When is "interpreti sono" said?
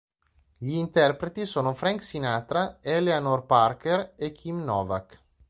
0.73-1.73